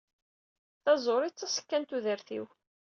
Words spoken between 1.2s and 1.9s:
d taṣekka n